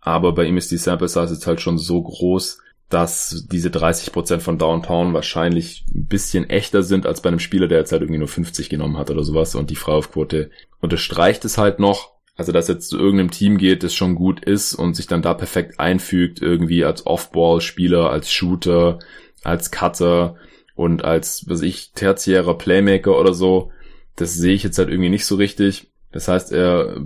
[0.01, 4.39] aber bei ihm ist die Sample Size jetzt halt schon so groß, dass diese 30%
[4.39, 8.19] von Downtown wahrscheinlich ein bisschen echter sind als bei einem Spieler, der jetzt halt irgendwie
[8.19, 12.10] nur 50 genommen hat oder sowas und die Freiwurfquote unterstreicht es halt noch.
[12.37, 15.33] Also, dass jetzt zu irgendeinem Team geht, das schon gut ist und sich dann da
[15.33, 18.99] perfekt einfügt, irgendwie als Off-Ball-Spieler, als Shooter,
[19.43, 20.35] als Cutter
[20.75, 23.71] und als, was ich, tertiärer Playmaker oder so,
[24.15, 25.87] das sehe ich jetzt halt irgendwie nicht so richtig.
[26.11, 27.01] Das heißt, er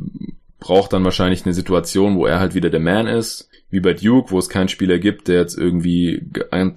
[0.60, 4.32] braucht dann wahrscheinlich eine Situation, wo er halt wieder der Man ist, wie bei Duke,
[4.32, 6.28] wo es keinen Spieler gibt, der jetzt irgendwie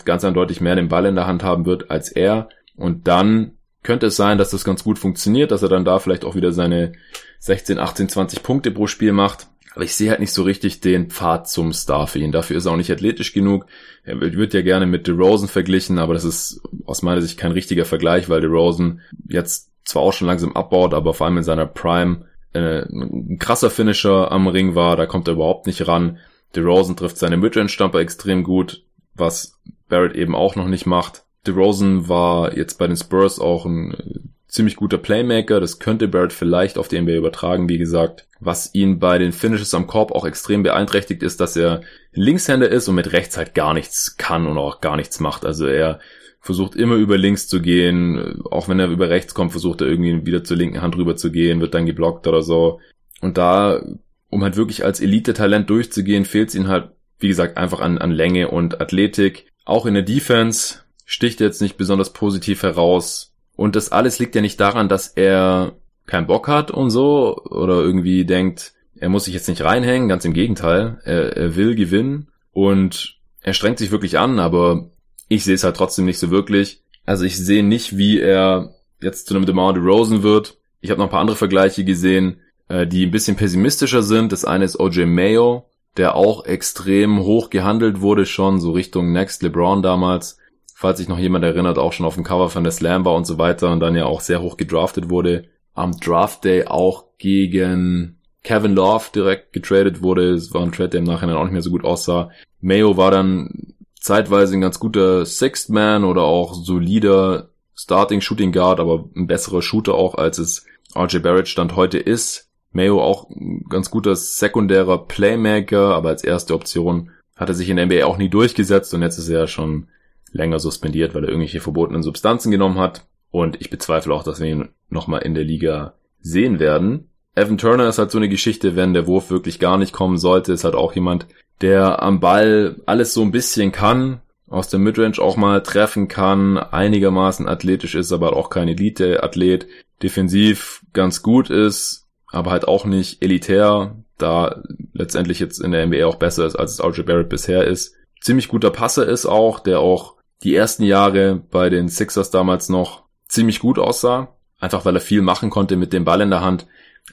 [0.04, 2.48] ganz eindeutig mehr den Ball in der Hand haben wird als er.
[2.76, 6.24] Und dann könnte es sein, dass das ganz gut funktioniert, dass er dann da vielleicht
[6.24, 6.92] auch wieder seine
[7.40, 9.48] 16, 18, 20 Punkte pro Spiel macht.
[9.74, 12.32] Aber ich sehe halt nicht so richtig den Pfad zum Star für ihn.
[12.32, 13.66] Dafür ist er auch nicht athletisch genug.
[14.02, 17.84] Er wird ja gerne mit DeRozan verglichen, aber das ist aus meiner Sicht kein richtiger
[17.84, 22.24] Vergleich, weil DeRozan jetzt zwar auch schon langsam abbaut, aber vor allem in seiner Prime
[22.54, 26.18] äh, ein krasser Finisher am Ring war, da kommt er überhaupt nicht ran.
[26.56, 28.82] DeRozan trifft seine Midrange-Stamper extrem gut,
[29.14, 31.24] was Barrett eben auch noch nicht macht.
[31.46, 36.78] DeRozan war jetzt bei den Spurs auch ein ziemlich guter Playmaker, das könnte Barrett vielleicht
[36.78, 38.26] auf die NBA übertragen, wie gesagt.
[38.40, 41.82] Was ihn bei den Finishes am Korb auch extrem beeinträchtigt ist, dass er
[42.12, 45.44] Linkshänder ist und mit rechts halt gar nichts kann und auch gar nichts macht.
[45.44, 46.00] Also er
[46.40, 48.42] versucht immer über links zu gehen.
[48.50, 51.30] Auch wenn er über rechts kommt, versucht er irgendwie wieder zur linken Hand rüber zu
[51.30, 52.80] gehen, wird dann geblockt oder so.
[53.20, 53.82] Und da,
[54.30, 58.12] um halt wirklich als Elite-Talent durchzugehen, fehlt es ihm halt, wie gesagt, einfach an, an
[58.12, 59.50] Länge und Athletik.
[59.64, 63.27] Auch in der Defense sticht er jetzt nicht besonders positiv heraus.
[63.58, 65.72] Und das alles liegt ja nicht daran, dass er
[66.06, 70.24] keinen Bock hat und so oder irgendwie denkt, er muss sich jetzt nicht reinhängen, ganz
[70.24, 71.00] im Gegenteil.
[71.02, 74.90] Er, er will gewinnen und er strengt sich wirklich an, aber
[75.26, 76.84] ich sehe es halt trotzdem nicht so wirklich.
[77.04, 80.56] Also ich sehe nicht, wie er jetzt zu einem DeMar DeRozan wird.
[80.80, 84.30] Ich habe noch ein paar andere Vergleiche gesehen, äh, die ein bisschen pessimistischer sind.
[84.30, 89.42] Das eine ist OJ Mayo, der auch extrem hoch gehandelt wurde schon, so Richtung Next
[89.42, 90.37] LeBron damals.
[90.80, 93.26] Falls sich noch jemand erinnert, auch schon auf dem Cover von der Slam war und
[93.26, 95.46] so weiter und dann ja auch sehr hoch gedraftet wurde.
[95.74, 100.34] Am Draft Day auch gegen Kevin Love direkt getradet wurde.
[100.34, 102.30] Es war ein Trade, der im Nachhinein auch nicht mehr so gut aussah.
[102.60, 108.78] Mayo war dann zeitweise ein ganz guter Sixth Man oder auch solider Starting Shooting Guard,
[108.78, 110.64] aber ein besserer Shooter auch, als es
[110.94, 112.52] RJ Barrett Stand heute ist.
[112.70, 117.78] Mayo auch ein ganz guter sekundärer Playmaker, aber als erste Option hat er sich in
[117.78, 119.88] der NBA auch nie durchgesetzt und jetzt ist er ja schon
[120.32, 123.06] länger suspendiert, weil er irgendwelche verbotenen Substanzen genommen hat.
[123.30, 127.10] Und ich bezweifle auch, dass wir ihn nochmal in der Liga sehen werden.
[127.34, 130.52] Evan Turner ist halt so eine Geschichte, wenn der Wurf wirklich gar nicht kommen sollte,
[130.52, 131.26] ist halt auch jemand,
[131.60, 136.56] der am Ball alles so ein bisschen kann, aus der Midrange auch mal treffen kann,
[136.56, 139.66] einigermaßen athletisch ist, aber auch kein Elite-Athlet,
[140.02, 144.62] defensiv ganz gut ist, aber halt auch nicht elitär, da
[144.92, 147.94] letztendlich jetzt in der NBA auch besser ist, als es RJ Barrett bisher ist.
[148.20, 153.04] Ziemlich guter Passer ist auch, der auch die ersten Jahre bei den Sixers damals noch
[153.26, 156.66] ziemlich gut aussah, einfach weil er viel machen konnte mit dem Ball in der Hand,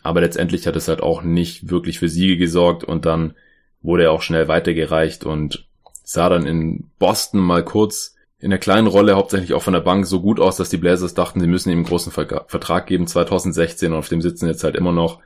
[0.03, 2.83] aber letztendlich hat es halt auch nicht wirklich für Siege gesorgt.
[2.83, 3.33] Und dann
[3.81, 5.65] wurde er auch schnell weitergereicht und
[6.03, 10.05] sah dann in Boston mal kurz in der kleinen Rolle, hauptsächlich auch von der Bank,
[10.05, 13.91] so gut aus, dass die Blazers dachten, sie müssen ihm einen großen Vertrag geben, 2016
[13.91, 15.19] und auf dem sitzen jetzt halt immer noch,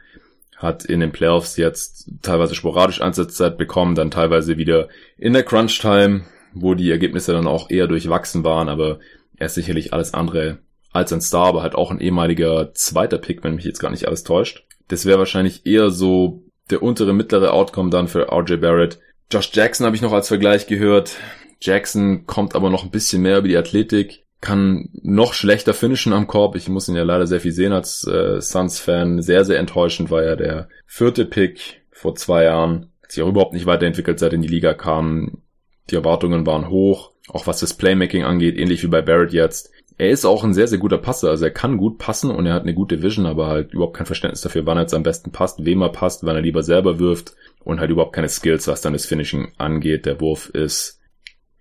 [0.55, 6.21] hat in den Playoffs jetzt teilweise sporadisch Einsatzzeit bekommen, dann teilweise wieder in der Crunch-Time,
[6.53, 8.99] wo die Ergebnisse dann auch eher durchwachsen waren, aber
[9.37, 10.59] er ist sicherlich alles andere
[10.91, 14.07] als ein Star, aber halt auch ein ehemaliger zweiter Pick, wenn mich jetzt gar nicht
[14.07, 14.65] alles täuscht.
[14.87, 18.99] Das wäre wahrscheinlich eher so der untere, mittlere Outcome dann für RJ Barrett.
[19.31, 21.17] Josh Jackson habe ich noch als Vergleich gehört.
[21.61, 26.27] Jackson kommt aber noch ein bisschen mehr über die Athletik, kann noch schlechter finishen am
[26.27, 26.55] Korb.
[26.55, 29.21] Ich muss ihn ja leider sehr viel sehen als äh, Suns-Fan.
[29.21, 32.91] Sehr, sehr enttäuschend war ja der vierte Pick vor zwei Jahren.
[33.03, 35.41] Hat sich auch überhaupt nicht weiterentwickelt, seit er in die Liga kam.
[35.89, 40.09] Die Erwartungen waren hoch, auch was das Playmaking angeht, ähnlich wie bei Barrett jetzt er
[40.11, 41.29] ist auch ein sehr, sehr guter Passer.
[41.29, 44.05] Also er kann gut passen und er hat eine gute Vision, aber halt überhaupt kein
[44.05, 46.99] Verständnis dafür, wann er jetzt am besten passt, wem er passt, wann er lieber selber
[46.99, 47.33] wirft
[47.65, 50.05] und halt überhaupt keine Skills, was dann das Finishing angeht.
[50.05, 51.01] Der Wurf ist,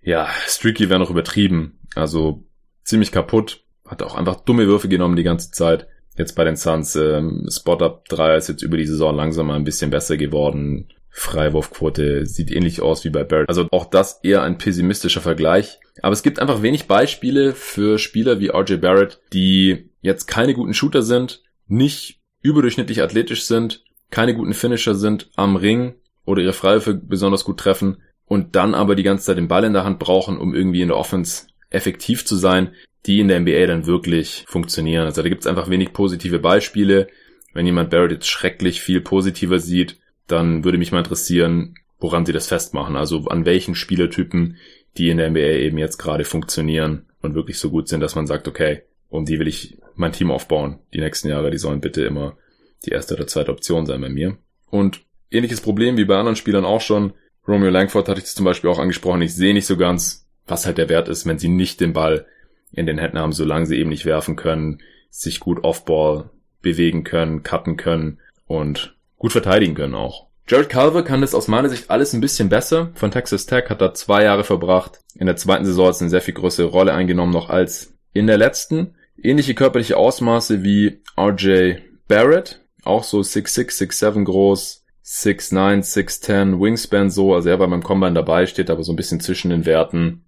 [0.01, 1.79] ja, streaky wäre noch übertrieben.
[1.95, 2.45] Also
[2.85, 3.65] ziemlich kaputt.
[3.85, 5.87] Hat auch einfach dumme Würfe genommen die ganze Zeit.
[6.17, 9.65] Jetzt bei den Suns, ähm, Spot-Up 3 ist jetzt über die Saison langsam mal ein
[9.65, 10.87] bisschen besser geworden.
[11.11, 13.49] Freiwurfquote sieht ähnlich aus wie bei Barrett.
[13.49, 15.79] Also auch das eher ein pessimistischer Vergleich.
[16.01, 20.73] Aber es gibt einfach wenig Beispiele für Spieler wie RJ Barrett, die jetzt keine guten
[20.73, 25.95] Shooter sind, nicht überdurchschnittlich athletisch sind, keine guten Finisher sind am Ring
[26.25, 29.73] oder ihre Freiwürfe besonders gut treffen und dann aber die ganze Zeit den Ball in
[29.73, 32.73] der Hand brauchen, um irgendwie in der Offense effektiv zu sein,
[33.05, 35.05] die in der NBA dann wirklich funktionieren.
[35.05, 37.07] Also da gibt es einfach wenig positive Beispiele.
[37.53, 39.97] Wenn jemand Barrett jetzt schrecklich viel positiver sieht,
[40.31, 42.95] dann würde mich mal interessieren, woran sie das festmachen.
[42.95, 44.57] Also an welchen Spielertypen,
[44.97, 48.27] die in der NBA eben jetzt gerade funktionieren und wirklich so gut sind, dass man
[48.27, 50.79] sagt, okay, um die will ich mein Team aufbauen.
[50.93, 52.37] Die nächsten Jahre, die sollen bitte immer
[52.85, 54.37] die erste oder zweite Option sein bei mir.
[54.69, 57.13] Und ähnliches Problem wie bei anderen Spielern auch schon.
[57.47, 59.21] Romeo Langford hatte ich das zum Beispiel auch angesprochen.
[59.21, 62.25] Ich sehe nicht so ganz, was halt der Wert ist, wenn sie nicht den Ball
[62.71, 66.29] in den Händen haben, solange sie eben nicht werfen können, sich gut Offball
[66.61, 70.27] bewegen können, cutten können und gut verteidigen können auch.
[70.47, 72.89] Jared Culver kann das aus meiner Sicht alles ein bisschen besser.
[72.95, 74.99] Von Texas Tech hat er zwei Jahre verbracht.
[75.13, 78.25] In der zweiten Saison hat es eine sehr viel größere Rolle eingenommen noch als in
[78.25, 78.95] der letzten.
[79.21, 81.75] Ähnliche körperliche Ausmaße wie RJ
[82.07, 82.61] Barrett.
[82.83, 84.85] Auch so 6'6, 6'7 groß.
[85.05, 87.35] 6'9, 6'10 Wingspan so.
[87.35, 90.23] Also er war beim Combine dabei, steht aber so ein bisschen zwischen den Werten.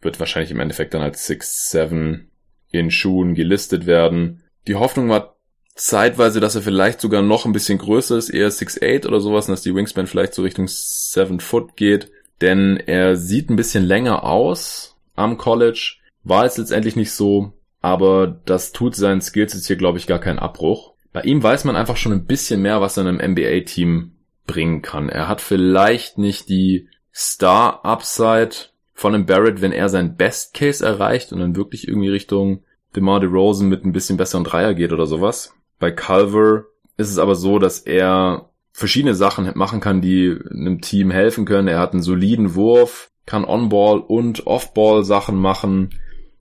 [0.00, 2.26] Wird wahrscheinlich im Endeffekt dann als 6'7
[2.70, 4.42] in Schuhen gelistet werden.
[4.66, 5.36] Die Hoffnung war
[5.74, 9.52] zeitweise, dass er vielleicht sogar noch ein bisschen größer ist, eher 6'8 oder sowas, und
[9.52, 12.10] dass die Wingspan vielleicht so Richtung 7 Foot geht.
[12.40, 15.96] Denn er sieht ein bisschen länger aus am College.
[16.22, 20.18] War es letztendlich nicht so, aber das tut seinen Skills jetzt hier, glaube ich, gar
[20.18, 20.94] keinen Abbruch.
[21.12, 24.12] Bei ihm weiß man einfach schon ein bisschen mehr, was er in einem NBA-Team
[24.46, 25.08] bringen kann.
[25.08, 28.50] Er hat vielleicht nicht die Star-Upside
[28.94, 32.62] von einem Barrett, wenn er sein Best Case erreicht und dann wirklich irgendwie Richtung
[32.94, 35.54] DeMar DeRozan mit ein bisschen besseren Dreier geht oder sowas.
[35.80, 36.66] Bei Culver
[36.96, 41.66] ist es aber so, dass er verschiedene Sachen machen kann, die einem Team helfen können.
[41.66, 45.90] Er hat einen soliden Wurf, kann On-Ball und Off-Ball Sachen machen,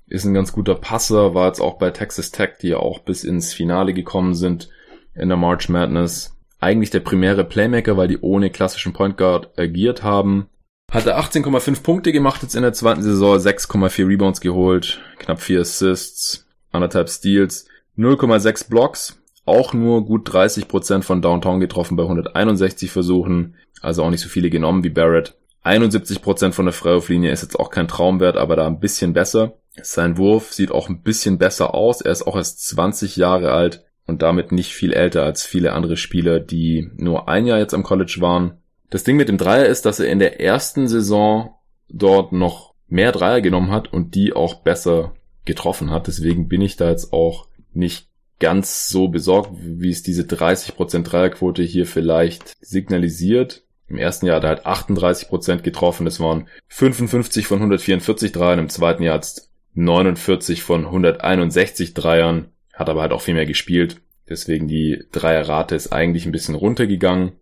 [0.08, 3.23] ist ein ganz guter Passer, war jetzt auch bei Texas Tech, die ja auch bis
[3.23, 4.69] ins Finale gekommen sind
[5.15, 6.36] in der March Madness.
[6.60, 10.49] Eigentlich der primäre Playmaker, weil die ohne klassischen Point Guard agiert haben.
[10.91, 16.47] Hatte 18,5 Punkte gemacht jetzt in der zweiten Saison, 6,4 Rebounds geholt, knapp 4 Assists,
[16.71, 24.03] anderthalb Steals, 0,6 Blocks, auch nur gut 30% von Downtown getroffen bei 161 Versuchen, also
[24.03, 25.35] auch nicht so viele genommen wie Barrett.
[25.63, 29.55] 71% von der Freiwurflinie ist jetzt auch kein Traumwert, aber da ein bisschen besser.
[29.81, 32.01] Sein Wurf sieht auch ein bisschen besser aus.
[32.01, 35.97] Er ist auch erst 20 Jahre alt und damit nicht viel älter als viele andere
[35.97, 38.59] Spieler, die nur ein Jahr jetzt am College waren.
[38.89, 41.55] Das Ding mit dem Dreier ist, dass er in der ersten Saison
[41.89, 45.13] dort noch mehr Dreier genommen hat und die auch besser
[45.45, 46.07] getroffen hat.
[46.07, 48.08] Deswegen bin ich da jetzt auch nicht
[48.39, 53.63] ganz so besorgt, wie es diese 30% Dreierquote hier vielleicht signalisiert.
[53.88, 56.06] Im ersten Jahr hat er halt 38% getroffen.
[56.06, 58.60] Das waren 55 von 144 Dreiern.
[58.60, 62.49] Im zweiten Jahr hat 49 von 161 Dreiern.
[62.73, 64.02] Hat aber halt auch viel mehr gespielt.
[64.30, 67.34] Deswegen die Dreierrate ist eigentlich ein bisschen runtergegangen.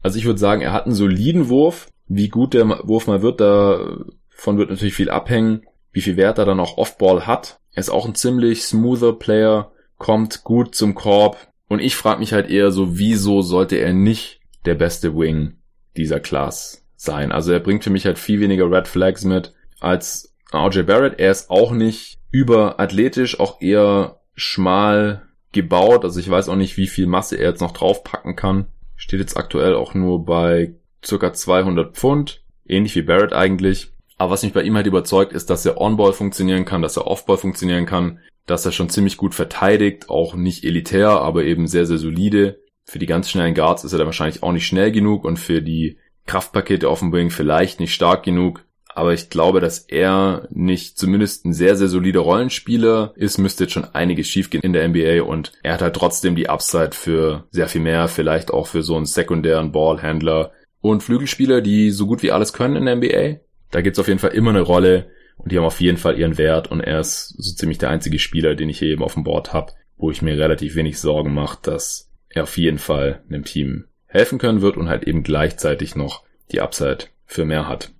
[0.00, 1.88] Also ich würde sagen, er hat einen soliden Wurf.
[2.06, 5.62] Wie gut der Wurf mal wird, davon wird natürlich viel abhängen.
[5.90, 7.58] Wie viel Wert er dann auch Offball hat.
[7.72, 11.36] Er ist auch ein ziemlich smoother Player, kommt gut zum Korb.
[11.68, 15.58] Und ich frage mich halt eher so, wieso sollte er nicht der beste Wing
[15.96, 17.32] dieser Class sein?
[17.32, 21.18] Also er bringt für mich halt viel weniger Red Flags mit als RJ Barrett.
[21.18, 26.04] Er ist auch nicht überathletisch, auch eher schmal gebaut.
[26.04, 28.66] Also ich weiß auch nicht, wie viel Masse er jetzt noch draufpacken kann.
[28.96, 32.42] Steht jetzt aktuell auch nur bei circa 200 Pfund.
[32.66, 33.92] Ähnlich wie Barrett eigentlich.
[34.16, 37.06] Aber was mich bei ihm halt überzeugt, ist, dass er On-Ball funktionieren kann, dass er
[37.06, 41.86] Off-Ball funktionieren kann, dass er schon ziemlich gut verteidigt, auch nicht elitär, aber eben sehr,
[41.86, 42.60] sehr solide.
[42.84, 45.62] Für die ganz schnellen Guards ist er dann wahrscheinlich auch nicht schnell genug und für
[45.62, 48.64] die Kraftpakete auf dem Wing vielleicht nicht stark genug.
[48.94, 53.72] Aber ich glaube, dass er nicht zumindest ein sehr, sehr solider Rollenspieler ist, müsste jetzt
[53.72, 57.66] schon einiges schiefgehen in der NBA und er hat halt trotzdem die Upside für sehr
[57.66, 62.30] viel mehr, vielleicht auch für so einen sekundären Ballhändler und Flügelspieler, die so gut wie
[62.30, 63.40] alles können in der NBA.
[63.72, 66.38] Da gibt's auf jeden Fall immer eine Rolle und die haben auf jeden Fall ihren
[66.38, 69.24] Wert und er ist so ziemlich der einzige Spieler, den ich hier eben auf dem
[69.24, 73.44] Board habe, wo ich mir relativ wenig Sorgen mache, dass er auf jeden Fall einem
[73.44, 77.92] Team helfen können wird und halt eben gleichzeitig noch die Upside für mehr hat.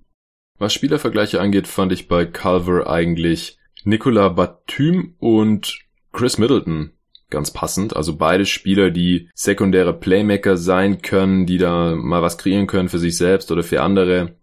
[0.57, 5.79] Was Spielervergleiche angeht, fand ich bei Culver eigentlich Nicola Batum und
[6.13, 6.91] Chris Middleton
[7.29, 7.95] ganz passend.
[7.95, 12.99] Also beide Spieler, die sekundäre Playmaker sein können, die da mal was kreieren können für
[12.99, 14.35] sich selbst oder für andere,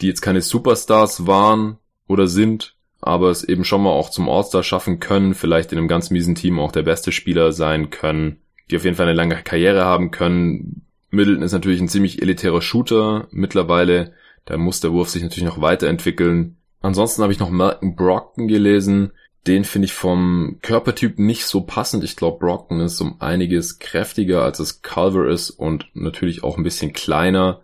[0.00, 1.78] die jetzt keine Superstars waren
[2.10, 5.88] oder sind, aber es eben schon mal auch zum All-Star schaffen können, vielleicht in einem
[5.88, 8.38] ganz miesen Team auch der beste Spieler sein können,
[8.70, 10.82] die auf jeden Fall eine lange Karriere haben können.
[11.10, 14.12] Middleton ist natürlich ein ziemlich elitärer Shooter mittlerweile,
[14.44, 16.56] da muss der Wurf sich natürlich noch weiterentwickeln.
[16.80, 19.12] Ansonsten habe ich noch Malcolm Brockton gelesen.
[19.46, 22.04] Den finde ich vom Körpertyp nicht so passend.
[22.04, 26.64] Ich glaube, Brockton ist um einiges kräftiger, als es Culver ist und natürlich auch ein
[26.64, 27.60] bisschen kleiner.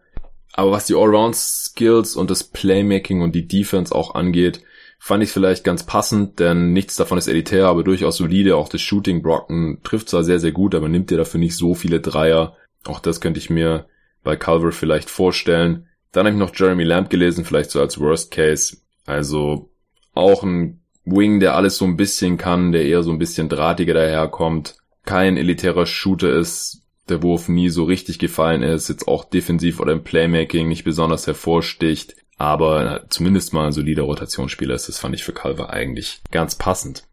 [0.57, 4.63] Aber was die Allround-Skills und das Playmaking und die Defense auch angeht,
[4.99, 8.57] fand ich vielleicht ganz passend, denn nichts davon ist elitär, aber durchaus solide.
[8.57, 11.75] Auch das Shooting Brockton trifft zwar sehr, sehr gut, aber nimmt dir dafür nicht so
[11.75, 12.57] viele Dreier.
[12.87, 13.87] Auch das könnte ich mir
[14.25, 15.89] bei Culver vielleicht vorstellen.
[16.11, 18.79] Dann habe ich noch Jeremy Lamb gelesen, vielleicht so als Worst Case.
[19.05, 19.69] Also
[20.15, 23.93] auch ein Wing, der alles so ein bisschen kann, der eher so ein bisschen drahtiger
[23.93, 24.79] daherkommt.
[25.05, 29.93] Kein elitärer Shooter ist, der Wurf nie so richtig gefallen ist, jetzt auch defensiv oder
[29.93, 35.25] im Playmaking nicht besonders hervorsticht, aber zumindest mal ein solider Rotationsspieler ist, das fand ich
[35.25, 37.05] für Calver eigentlich ganz passend.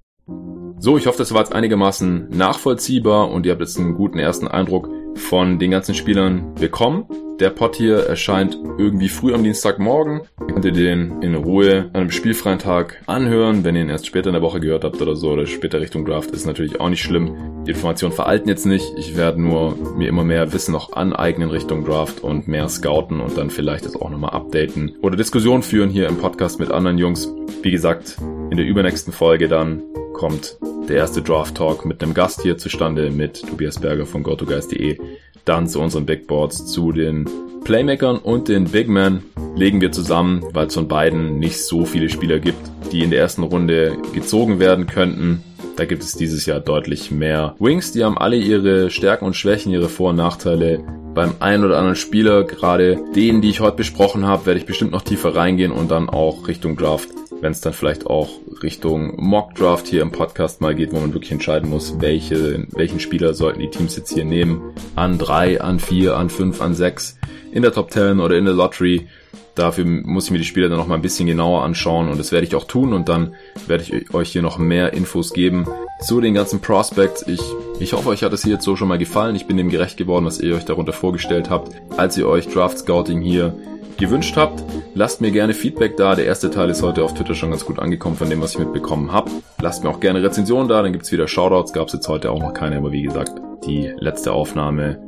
[0.79, 4.47] So, ich hoffe, das war jetzt einigermaßen nachvollziehbar und ihr habt jetzt einen guten ersten
[4.47, 7.05] Eindruck von den ganzen Spielern bekommen.
[7.39, 10.21] Der Pod hier erscheint irgendwie früh am Dienstagmorgen.
[10.39, 13.63] Ihr könnt ihr den in Ruhe an einem spielfreien Tag anhören.
[13.63, 16.05] Wenn ihr ihn erst später in der Woche gehört habt oder so oder später Richtung
[16.05, 17.63] Draft, ist natürlich auch nicht schlimm.
[17.65, 18.85] Die Informationen veralten jetzt nicht.
[18.97, 23.37] Ich werde nur mir immer mehr Wissen noch aneignen Richtung Draft und mehr scouten und
[23.37, 27.33] dann vielleicht das auch nochmal updaten oder Diskussionen führen hier im Podcast mit anderen Jungs.
[27.63, 28.17] Wie gesagt,
[28.51, 29.81] in der übernächsten Folge dann
[30.13, 34.97] kommt der erste Draft Talk mit einem Gast hier zustande mit Tobias Berger von GoToGuys.de.
[35.45, 37.27] Dann zu unseren Big Boards, zu den
[37.63, 39.23] Playmakern und den Big Men
[39.55, 42.59] legen wir zusammen, weil es von beiden nicht so viele Spieler gibt,
[42.91, 45.43] die in der ersten Runde gezogen werden könnten.
[45.75, 49.71] Da gibt es dieses Jahr deutlich mehr Wings, die haben alle ihre Stärken und Schwächen,
[49.71, 50.83] ihre Vor- und Nachteile.
[51.13, 54.91] Beim einen oder anderen Spieler, gerade denen, die ich heute besprochen habe, werde ich bestimmt
[54.91, 57.09] noch tiefer reingehen und dann auch Richtung Draft
[57.43, 58.29] wenn es dann vielleicht auch
[58.63, 63.01] Richtung Mock Draft hier im Podcast mal geht, wo man wirklich entscheiden muss, welche, welchen
[63.01, 64.73] Spieler sollten die Teams jetzt hier nehmen.
[64.95, 67.17] An drei, an vier, an fünf, an sechs,
[67.51, 69.07] in der Top 10 oder in der Lottery.
[69.55, 72.31] Dafür muss ich mir die Spieler dann noch mal ein bisschen genauer anschauen und das
[72.31, 73.35] werde ich auch tun und dann
[73.67, 75.67] werde ich euch hier noch mehr Infos geben
[76.01, 77.27] zu den ganzen Prospects.
[77.27, 77.41] Ich,
[77.79, 79.35] ich hoffe, euch hat es hier jetzt so schon mal gefallen.
[79.35, 82.79] Ich bin dem gerecht geworden, was ihr euch darunter vorgestellt habt, als ihr euch Draft
[82.79, 83.55] Scouting hier
[83.97, 84.63] gewünscht habt.
[84.95, 86.15] Lasst mir gerne Feedback da.
[86.15, 88.59] Der erste Teil ist heute auf Twitter schon ganz gut angekommen von dem, was ich
[88.59, 89.31] mitbekommen habe.
[89.61, 91.73] Lasst mir auch gerne Rezensionen da, dann gibt's wieder Shoutouts.
[91.73, 93.31] Gab's jetzt heute auch noch keine, aber wie gesagt,
[93.65, 94.99] Die letzte Aufnahme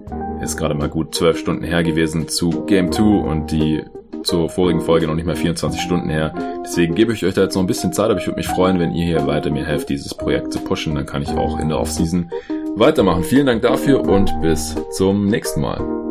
[0.41, 3.83] ist gerade mal gut zwölf Stunden her gewesen zu Game 2 und die
[4.23, 6.33] zur vorigen Folge noch nicht mal 24 Stunden her.
[6.63, 8.79] Deswegen gebe ich euch da jetzt noch ein bisschen Zeit, aber ich würde mich freuen,
[8.79, 10.95] wenn ihr hier weiter mir helft, dieses Projekt zu pushen.
[10.95, 12.31] Dann kann ich auch in der Offseason
[12.75, 13.23] weitermachen.
[13.23, 16.04] Vielen Dank dafür und bis zum nächsten Mal.